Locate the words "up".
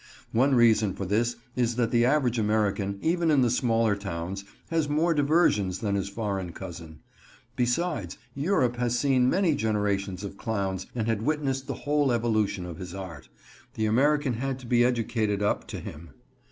15.43-15.67